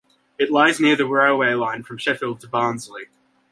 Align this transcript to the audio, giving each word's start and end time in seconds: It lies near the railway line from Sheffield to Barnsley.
It 0.39 0.49
lies 0.49 0.79
near 0.79 0.95
the 0.95 1.05
railway 1.05 1.53
line 1.53 1.83
from 1.83 1.99
Sheffield 1.99 2.39
to 2.39 2.47
Barnsley. 2.47 3.03